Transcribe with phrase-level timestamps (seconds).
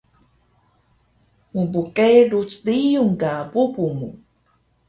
[1.61, 4.09] Mbqerus riyung ka bubu mu